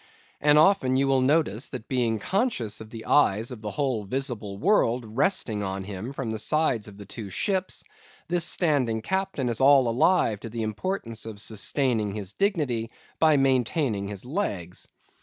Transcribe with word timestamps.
And 0.39 0.57
often 0.57 0.95
you 0.95 1.07
will 1.07 1.21
notice 1.21 1.69
that 1.69 1.87
being 1.87 2.17
conscious 2.17 2.81
of 2.81 2.89
the 2.89 3.05
eyes 3.05 3.51
of 3.51 3.61
the 3.61 3.69
whole 3.69 4.03
visible 4.03 4.57
world 4.57 5.05
resting 5.05 5.61
on 5.61 5.83
him 5.83 6.11
from 6.11 6.31
the 6.31 6.39
sides 6.39 6.87
of 6.87 6.97
the 6.97 7.05
two 7.05 7.29
ships, 7.29 7.83
this 8.27 8.43
standing 8.43 9.03
captain 9.03 9.47
is 9.47 9.61
all 9.61 9.87
alive 9.87 10.39
to 10.39 10.49
the 10.49 10.63
importance 10.63 11.27
of 11.27 11.39
sustaining 11.39 12.15
his 12.15 12.33
dignity 12.33 12.89
by 13.19 13.37
maintaining 13.37 14.07
his 14.07 14.25
legs. 14.25 14.87